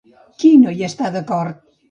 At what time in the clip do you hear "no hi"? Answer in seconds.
0.61-0.87